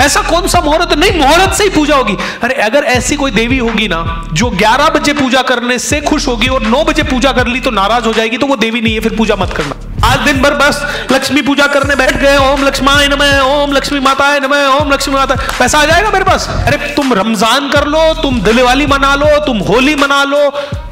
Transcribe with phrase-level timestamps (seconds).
[0.00, 0.92] ऐसा कौन सा मुहूर्त?
[0.92, 4.88] नहीं, मुहूर्त से ही पूजा होगी। अरे, अगर ऐसी कोई देवी होगी ना, जो 11
[4.88, 8.12] बजे पूजा करने से खुश होगी और 9 बजे पूजा कर ली तो नाराज़ हो
[8.12, 10.80] जाएगी तो वो देवी नहीं है, फिर पूजा मत करना। आज दिन भर बस
[11.12, 15.34] लक्ष्मी पूजा करने बैठ गए, ओम लक्ष्माय नमः, ओम लक्ष्मी माताय नमः, ओम लक्ष्मी माता
[15.58, 16.48] पैसा आ जाएगा मेरे पास?
[16.66, 20.48] अरे तुम रमज़ान कर लो, तुम दिलवाली मना लो, तुम होली मना लो,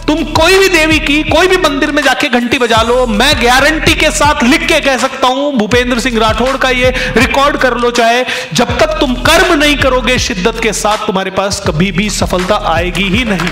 [0.07, 3.95] तुम कोई भी देवी की, कोई भी मंदिर में जाके घंटी बजा लो, मैं गारंटी
[3.95, 7.91] के साथ लिख के कह सकता हूँ, भूपेंद्र सिंह राठौड़ का ये रिकॉर्ड कर लो
[7.91, 12.61] चाहे, जब तक तुम कर्म नहीं करोगे शिद्दत के साथ, तुम्हारे पास कभी भी सफलता
[12.75, 13.51] आएगी ही नहीं।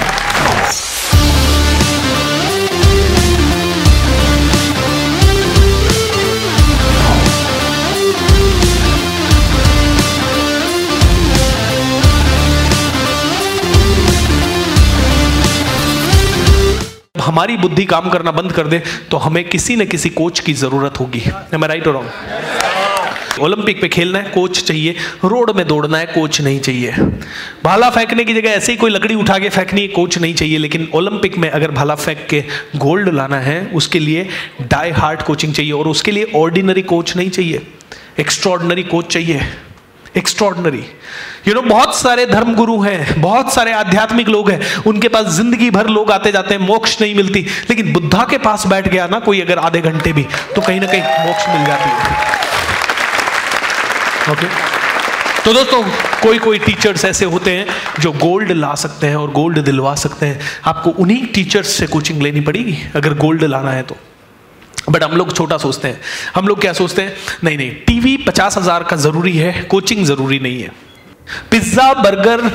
[17.37, 18.79] हमारी बुद्धि काम करना बंद कर दे
[19.11, 21.23] तो हमें किसी न किसी कोच की ज़रूरत होगी।
[21.55, 21.97] राइट और
[23.41, 24.95] ओलंपिक पे खेलना है, कोच चाहिए।
[25.25, 26.93] रोड में दौड़ना है, कोच नहीं चाहिए।
[27.65, 30.59] भाला फेंकने की जगह ऐसे ही कोई लकड़ी उठा के फेंकनी है कोच नहीं चाहिए।
[30.59, 32.43] लेकिन ओलंपिक में अगर भाला फेंक के
[32.77, 34.29] गोल्ड लाना है, उसके लिए
[34.63, 37.67] डाई हार्ट कोचिंग चाहिए और उसके लिए ऑर्डिनरी कोच नहीं चाहिए।
[38.21, 39.41] एक्स्ट्रॉर्डनरी कोच चाहिए।
[40.17, 40.85] एक्स्ट्रॉर्डनरी
[41.49, 45.71] यू नो बहुत सारे धर्म गुरु हैं, बहुत सारे आध्यात्मिक लोग हैं, उनके पास ज़िंदगी
[45.71, 49.19] भर लोग आते जाते हैं, मोक्ष नहीं मिलती। लेकिन बुद्धा के पास बैठ गया ना
[49.21, 51.95] कोई अगर आधे घंटे भी तो कहीं ना कहीं मोक्ष मिल जाती है।
[54.33, 54.47] ओके
[55.45, 55.83] तो दोस्तों,
[56.23, 57.67] कोई कोई टीचर्स ऐसे होते हैं
[58.01, 62.23] जो गोल्ड ला सकते हैं और गोल्ड दिलवा सकते हैं। आपको उन्हीं टीचर्स से कोचिंग
[62.23, 63.97] लेनी पड़ेगी, अगर गोल्ड लाना है तो।
[64.89, 66.01] बट हम लोग छोटा सोचते हैं।
[66.35, 67.17] हम लोग क्या सोचते हैं?
[67.45, 70.71] नहीं नहीं, टीवी पचास हज़ार का ज़रूरी है, कोचिंग ज़रूरी नहीं है।
[71.51, 72.51] Pizza, burger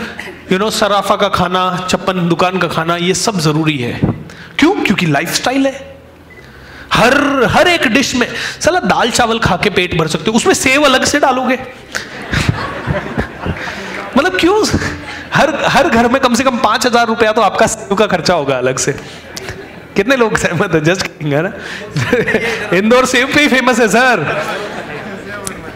[0.52, 3.94] you know Sarafa का खाना, चप्पन दुकान का खाना, ये सब ज़रूरी है।
[4.60, 4.72] क्यों?
[4.76, 5.90] क्योंकि लाइफस्टाइल है।
[6.94, 7.14] हर
[7.50, 8.28] हर एक डिश में,
[8.62, 11.58] सला दाल चावल खा के पेट भर सकते हो, उसमें सेव अलग से डालोगे।
[14.18, 14.64] मतलब क्यों?
[15.34, 18.34] हर हर घर में कम से कम पाँच हज़ार रुपया तो आपका सेव का खर्चा
[18.34, 18.96] होगा अलग से।
[19.96, 20.82] कितने लोग सहमत है?
[20.82, 21.52] जस्ट है ना?
[22.78, 24.24] इंदौर सेब पे ही फ़ेमस है सर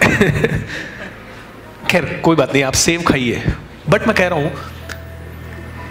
[1.90, 3.44] खैर, कोई बात नहीं, आप सेब खाइए।
[3.90, 4.52] बट मैं कह रहा हूँ,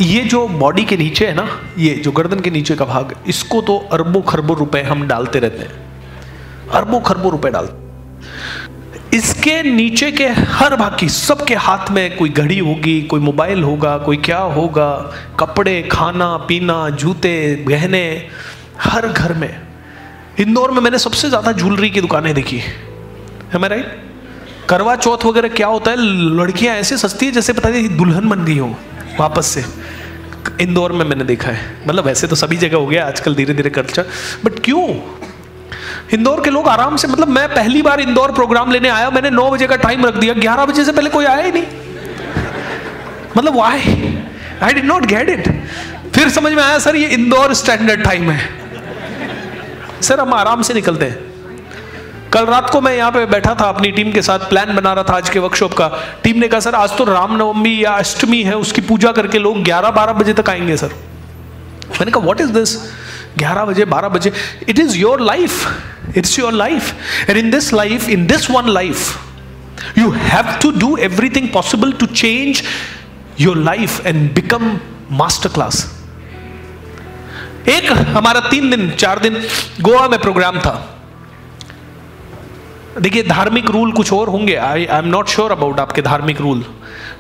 [0.01, 3.61] ये जो बॉडी के नीचे है ना, ये जो गर्दन के नीचे का भाग, इसको
[3.63, 5.73] तो अरबों खरबों रुपए हम डालते रहते हैं।
[6.71, 7.84] अरबों खरबों रुपए डालते
[9.15, 13.97] इसके नीचे के हर भाग की सबके हाथ में कोई घड़ी होगी, कोई मोबाइल होगा,
[13.99, 14.91] कोई क्या होगा,
[15.41, 18.07] कपड़े, खाना, पीना, जूते, गहने,
[18.81, 19.61] हर घर में।
[20.41, 22.59] इंदौर में मैंने सबसे ज़्यादा ज्वेलरी की दुकानें देखी।
[23.53, 24.03] है मैं राइट
[24.69, 25.97] करवा चौथ वगैरह क्या होता है?
[26.37, 28.75] लड़कियाँ ऐसे सस्ती है जैसे पता नहीं दुल्हन बन गई हो
[29.21, 29.65] वापस से।
[30.61, 33.71] इंदौर में मैंने देखा है। मतलब वैसे तो सभी जगह हो गया, आजकल धीरे धीरे
[33.71, 34.07] कल्चर
[34.45, 34.87] बट क्यों?
[36.13, 39.51] इंदौर के लोग आराम से मतलब मैं पहली बार इंदौर प्रोग्राम लेने आया, मैंने नौ
[39.51, 41.65] बजे का टाइम रख दिया, ग्यारह बजे से पहले कोई आया ही नहीं।
[43.37, 43.81] मतलब why
[44.63, 45.49] I did not get it
[46.15, 48.49] फिर समझ में आया, सर, ये इंदौर स्टैंडर्ड टाइम है।
[50.03, 51.33] सर, हम आराम से निकलते हैं।
[52.33, 55.05] कल रात को मैं यहाँ पे बैठा था, अपनी टीम के साथ प्लान बना रहा
[55.05, 55.91] था आज के वर्कशॉप का।
[56.23, 60.13] टीम ने कहा, सर, आज तो रामनवमी या अष्टमी है, उसकी पूजा करके लोग 11-12
[60.13, 60.87] बजे तक आएँगे, सर।
[61.91, 62.77] मैंने कहा व्हाट इज़ दिस
[63.39, 64.33] 11 बजे 12 बजे?
[64.69, 65.67] It is your life
[66.17, 66.95] it's your life
[67.31, 72.07] and in this life in this one life you have to do everything possible to
[72.07, 72.63] change
[73.41, 74.81] your life and become
[75.13, 76.01] master class
[77.69, 79.37] एक हमारा तीन दिन, चार दिन,
[79.81, 80.91] गोवा में programme था।
[83.01, 86.65] देखिए, धार्मिक रूल कुछ और होंगे। I I am not sure about आपके धार्मिक रूल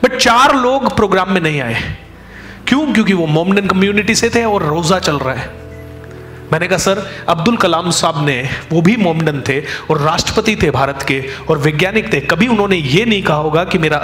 [0.04, 1.96] बट चार लोग प्रोग्राम में नहीं आए।
[2.68, 2.92] क्यों?
[2.92, 5.63] क्योंकि वो मोमडन कम्युनिटी से थे और रोजा चल रहा है।
[6.52, 8.36] मैंने कहा, सर, अब्दुल कलाम साहब ने,
[8.72, 9.60] वो भी मोमडन थे
[9.90, 13.78] और राष्ट्रपति थे भारत के और वैज्ञानिक थे। कभी उन्होंने ये नहीं कहा होगा कि
[13.78, 13.98] मेरा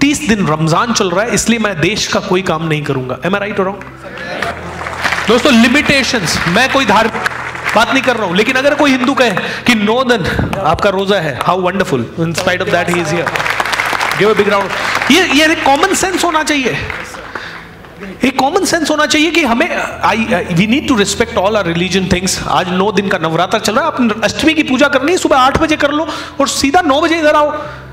[0.00, 3.34] तीस दिन रमज़ान चल रहा है, इसलिए मैं देश का कोई काम नहीं करूँगा। एम
[3.34, 3.78] आई राइट और
[5.28, 7.22] दोस्तों लिमिटेशंस मैं कोई धार्मिक
[7.76, 9.30] बात नहीं कर रहा हूँ, लेकिन अगर कोई हिंदू कहे
[9.66, 10.26] कि नो दिन
[10.62, 13.30] आपका रोजा है how wonderful in spite of that he is here
[14.18, 14.70] give a big round
[15.10, 16.76] ये ये कॉमन सेंस होना चाहिए।
[18.24, 19.68] एक कॉमन सेंस होना चाहिए कि हमें
[20.04, 23.74] I we need to respect all our religion things आज नौ दिन का नवरात्र चल
[23.74, 26.06] रहा है आप अष्टमी की पूजा करनी है, सुबह आठ बजे कर लो
[26.40, 27.52] और सीधा नौ बजे इधर आओ।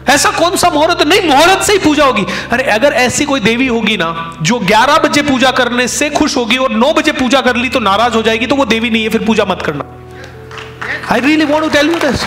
[0.09, 1.01] ऐसा कौन सा मुहूर्त?
[1.03, 4.97] नहीं, मुहूर्त से ही पूजा होगी। अरे, अगर ऐसी कोई देवी होगी ना, जो 11
[4.97, 8.21] बजे पूजा करने से खुश होगी और 9 बजे पूजा कर ली तो नाराज़ हो
[8.21, 9.85] जाएगी तो वो देवी नहीं है, फिर पूजा मत करना।
[11.11, 12.23] I really want to tell you this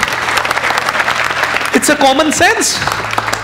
[1.77, 2.77] it's a common sense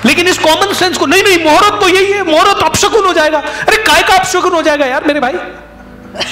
[0.06, 3.38] लेकिन इस कॉमन सेंस को नहीं नहीं, मुहूर्त तो यही है। मुहूर्त अपशकुन हो जाएगा।
[3.38, 5.32] अरे, काय का अपशकुन हो जाएगा यार मेरे भाई?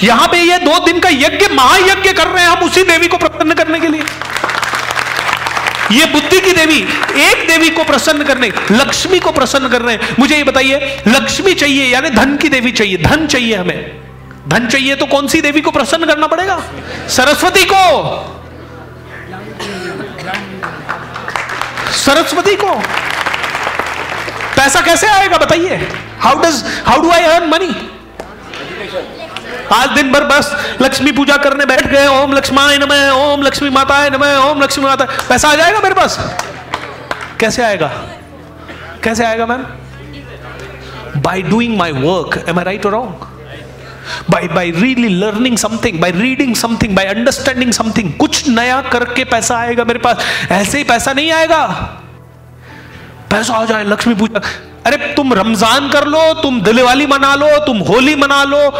[0.02, 3.16] यहाँ पे ये दो दिन का यज्ञ, महायज्ञ कर रहे हैं हम उसी देवी को
[3.16, 4.02] प्रसन्न करने के लिए।
[5.92, 6.88] ये बुद्धि की देवी,
[7.22, 11.54] एक देवी को प्रसन्न करने, लक्ष्मी को प्रसन्न कर रहे हैं। मुझे ये बताइए, लक्ष्मी
[11.54, 12.96] चाहिए यानी धन की देवी चाहिए?
[12.96, 14.00] धन चाहिए हमें।
[14.48, 16.62] धन चाहिए तो कौन सी देवी को प्रसन्न करना पड़ेगा?
[17.08, 17.84] सरस्वती को।
[21.92, 22.82] सरस्वती को।
[24.58, 25.76] पैसा कैसे आएगा बताइए?
[26.20, 27.74] How does how do I earn money
[29.72, 30.50] आज दिन भर बस
[30.82, 35.04] लक्ष्मी पूजा करने बैठ गए, ओम लक्ष्माय नमः, ओम लक्ष्मी माता नमः, ओम लक्ष्मी माता।
[35.28, 36.18] पैसा आ जाएगा मेरे पास?
[37.40, 37.86] कैसे आएगा?
[39.04, 39.64] कैसे आएगा ma'am?
[41.22, 43.26] By doing my work am I right और wrong
[44.32, 49.56] by by really learning something, by reading something, by understanding something, कुछ नया करके पैसा
[49.58, 51.64] आएगा मेरे पास। ऐसे ही पैसा नहीं आएगा।
[53.30, 54.40] पैसा आ जाए, लक्ष्मी पूजा।
[54.86, 58.70] अरे, तुम रमज़ान कर लो, तुम दिलवाली मना लो, तुम होली मना लो,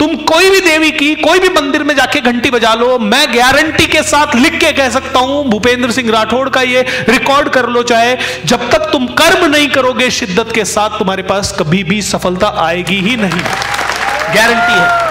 [0.00, 3.86] तुम कोई भी देवी की, कोई भी मंदिर में जाके घंटी बजा लो, मैं गारंटी
[3.86, 7.82] के साथ लिख के कह सकता हूँ, भूपेंद्र सिंह राठौड़ का ये रिकॉर्ड कर लो
[7.82, 12.54] चाहे, जब तक तुम कर्म नहीं करोगे शिद्दत के साथ, तुम्हारे पास कभी भी सफलता
[12.58, 13.40] आएगी ही नहीं।
[14.34, 15.08] गारंटी है।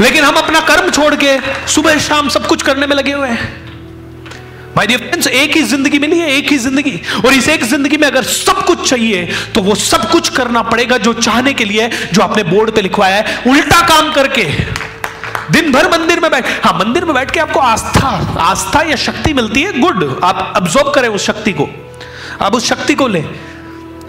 [0.00, 1.38] लेकिन हम अपना कर्म छोड़ के
[1.68, 3.67] सुबह शाम सब कुछ करने में लगे हुए हैं।
[4.78, 7.96] माय डियर फ्रेंड्स एक ही ज़िंदगी मिली है, एक ही ज़िंदगी। और इस एक ज़िंदगी
[7.96, 11.88] में अगर सब कुछ चाहिए तो वो सब कुछ करना पड़ेगा जो चाहने के लिए,
[12.12, 14.44] जो आपने बोर्ड पे लिखवाया है, उल्टा काम करके।
[15.52, 18.08] दिन भर मंदिर में बैठ हाँ मंदिर में बैठ के आपको आस्था
[18.42, 21.68] आस्था या शक्ति मिलती है, गुड। आप अब्जॉर्ब करें उस शक्ति को।
[22.40, 23.24] आप उस शक्ति को लें।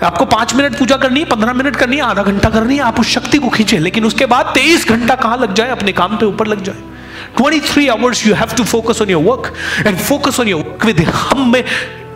[0.04, 3.00] आपको पाँच मिनट पूजा करनी है, पंद्रह मिनट करनी है, आधा घंटा करनी है, आप
[3.00, 5.70] उस शक्ति को खींचे, लेकिन उसके बाद तेईस घंटा कहाँ लग जाए?
[5.70, 6.88] अपने काम पे ऊपर लग जाए।
[7.38, 9.48] 23 hours you have to focus on your work
[9.86, 11.64] and focus on your work with hum में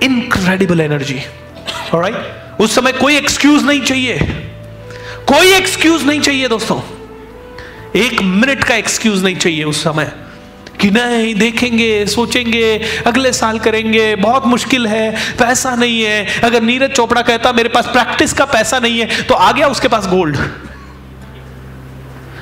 [0.04, 1.20] incredible energy.
[1.94, 2.18] Alright?
[2.60, 4.20] उस समय कोई एक्सक्यूज नहीं चाहिए।
[5.28, 6.82] कोई एक्सक्यूज नहीं चाहिए दोस्तों।
[7.96, 10.12] एक मिनट का एक्सक्यूज नहीं चाहिए उस समय।
[10.82, 16.92] कि नहीं, देखेंगे, सोचेंगे, अगले साल करेंगे, बहुत मुश्किल है, पैसा नहीं है। अगर नीरज
[16.92, 20.38] चोपड़ा कहता, मेरे पास प्रैक्टिस का पैसा नहीं है तो आ गया उसके पास गोल्ड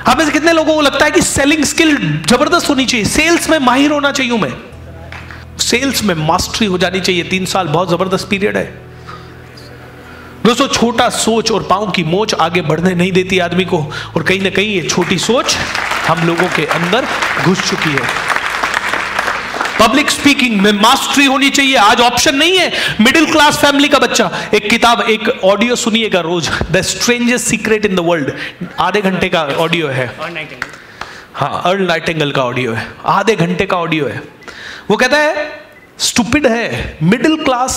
[0.06, 1.96] आप में से कितने लोगों को लगता है कि सेलिंग स्किल
[2.28, 3.06] ज़बरदस्त होनी चाहिए?
[3.06, 4.52] सेल्स में माहिर होना चाहिए मैं।
[5.58, 8.64] सेल्स में मास्टरी हो जानी चाहिए। तीन साल बहुत ज़बरदस्त पीरियड है।
[10.46, 13.78] दोस्तों, छोटा सोच और पाँव की मोच आगे बढ़ने नहीं देती आदमी को।
[14.16, 15.56] और कहीं ना कहीं ये छोटी सोच
[16.08, 17.06] हम लोगों के अंदर
[17.44, 18.31] घुस चुकी है।
[19.82, 24.30] पब्लिक स्पीकिंग में मास्टरी होनी चाहिए। आज ऑप्शन नहीं है। मिडिल क्लास फैमिली का बच्चा।
[24.54, 28.32] एक किताब एक ऑडियो सुनिएगा रोज। The strangest secret in the world
[28.80, 30.06] आधे घंटे का ऑडियो है।
[31.34, 34.22] हाँ अर्ल नाइटेंगल का ऑडियो है। आधे घंटे का ऑडियो है।
[34.90, 35.46] वो कहता है
[36.00, 37.76] स्टूपिड है। मिडिल क्लास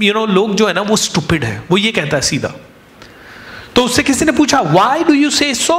[0.00, 2.52] यू नो लोग जो है ना वो स्टूपिड है। वो ये कहता है सीधा।
[3.76, 5.78] तो उससे किसी ने पूछा वाई डू यू से सो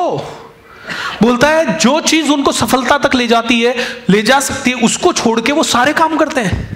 [1.21, 3.75] बोलता है, जो चीज़ उनको सफलता तक ले जाती है,
[4.09, 6.69] ले जा सकती है, उसको छोड़ के वो सारे काम करते हैं।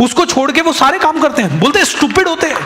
[0.00, 2.58] उसको छोड़ के वो सारे काम करते हैं। बोलते स्टूपिड होते हैं।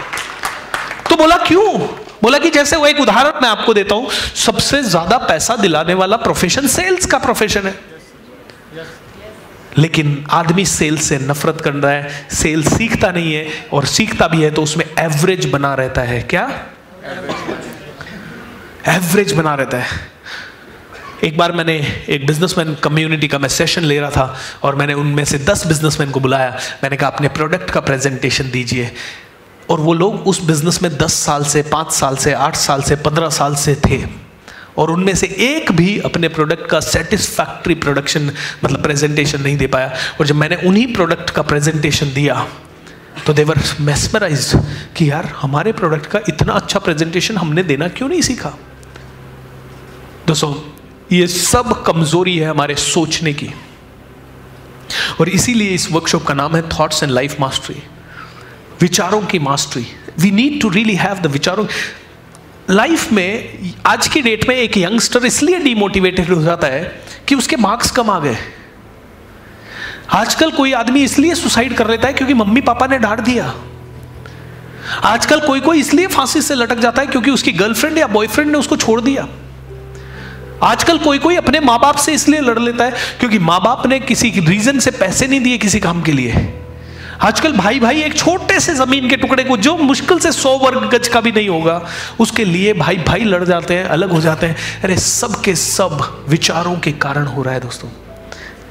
[1.11, 1.79] तो बोला, क्यों?
[2.23, 6.17] बोला कि जैसे वो एक उदाहरण मैं आपको देता हूँ, सबसे ज़्यादा पैसा दिलाने वाला
[6.17, 7.75] प्रोफेशन सेल्स का प्रोफेशन है।
[9.79, 14.43] लेकिन आदमी सेल्स से नफरत कर रहा है सेल्स सीखता नहीं है और सीखता भी
[14.43, 16.47] है तो उसमें एवरेज बना रहता है। क्या?
[18.89, 19.87] एवरेज बना रहता है।
[21.25, 25.25] एक बार मैंने एक बिजनेसमैन कम्युनिटी का मैं सेशन ले रहा था और मैंने उनमें
[25.25, 28.91] से दस बिजनेसमैन को बुलाया। मैंने कहा, अपने प्रोडक्ट का प्रेजेंटेशन दीजिए।
[29.71, 32.97] और वो लोग उस बिज़नेस में दस साल से, पाँच साल से, आठ साल से,
[32.97, 34.03] पंद्रह साल से थे।
[34.79, 38.31] और उनमें से एक भी अपने प्रोडक्ट का सेटिस्फैक्ट्री प्रोडक्शन
[38.65, 42.47] मतलब प्रेजेंटेशन नहीं दे पाया। और जब मैंने उन्हीं प्रोडक्ट का प्रेजेंटेशन दिया
[43.27, 44.53] तो देवर मेस्मराइज
[44.97, 48.53] कि यार, हमारे प्रोडक्ट का इतना अच्छा प्रेजेंटेशन हमने देना क्यों नहीं सीखा?
[50.27, 50.55] दोस्तों,
[51.13, 53.49] ये सब कमज़ोरी है हमारे सोचने की।
[55.21, 57.83] और इसीलिए इस वर्कशॉप का नाम है थॉट्स एंड लाइफ मास्टरी
[58.81, 59.87] विचारों की mastery
[60.19, 61.67] we need to really have the विचारों।
[62.71, 66.83] लाइफ में, आज की डेट में एक यंगस्टर इसलिए डिमोटिवेटेड हो जाता है
[67.29, 68.37] कि उसके मार्क्स कम आ गए।
[70.15, 73.55] आजकल कोई आदमी इसलिए सुसाइड कर लेता है क्योंकि मम्मी पापा ने डांट दिया।
[75.05, 78.59] आजकल कोई कोई इसलिए फांसी से लटक जाता है क्योंकि उसकी गर्लफ्रेंड या बॉयफ्रेंड ने
[78.59, 79.29] उसको छोड़ दिया।
[80.63, 83.99] आजकल कोई कोई अपने माँ बाप से इसलिए लड़ लेता है क्योंकि माँ बाप ने
[84.01, 86.53] किसी रीजन से पैसे नहीं दिए किसी काम के लिए।
[87.23, 90.89] आजकल भाई भाई एक छोटे से ज़मीन के टुकड़े को जो मुश्किल से सौ वर्ग
[90.95, 91.81] गज का भी नहीं होगा,
[92.21, 96.25] उसके लिए भाई भाई लड़ जाते हैं, अलग हो जाते हैं। अरे सब के सब
[96.29, 97.89] विचारों के कारण हो रहा है दोस्तों।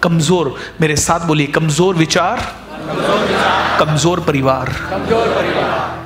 [0.04, 2.38] कमज़ोर, मेरे साथ बोलिए कमज़ोर विचार।
[3.80, 6.05] कमज़ोर परिवार। कमज़ोर परिवार।